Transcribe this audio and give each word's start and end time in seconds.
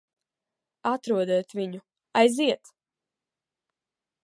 Atrodiet 0.91 1.53
viņu. 1.59 1.83
Aiziet! 2.23 2.73